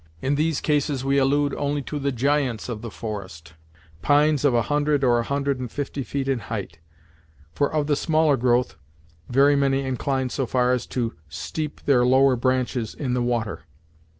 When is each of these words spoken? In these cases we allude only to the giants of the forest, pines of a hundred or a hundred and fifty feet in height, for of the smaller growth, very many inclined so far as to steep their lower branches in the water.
In 0.19 0.33
these 0.33 0.61
cases 0.61 1.05
we 1.05 1.19
allude 1.19 1.53
only 1.53 1.83
to 1.83 1.99
the 1.99 2.11
giants 2.11 2.69
of 2.69 2.81
the 2.81 2.89
forest, 2.89 3.53
pines 4.01 4.43
of 4.43 4.51
a 4.55 4.63
hundred 4.63 5.03
or 5.03 5.19
a 5.19 5.23
hundred 5.23 5.59
and 5.59 5.71
fifty 5.71 6.01
feet 6.01 6.27
in 6.27 6.39
height, 6.39 6.79
for 7.53 7.71
of 7.71 7.85
the 7.85 7.95
smaller 7.95 8.35
growth, 8.35 8.77
very 9.29 9.55
many 9.55 9.81
inclined 9.83 10.31
so 10.31 10.47
far 10.47 10.71
as 10.73 10.87
to 10.87 11.13
steep 11.29 11.81
their 11.85 12.03
lower 12.03 12.35
branches 12.35 12.95
in 12.95 13.13
the 13.13 13.21
water. 13.21 13.65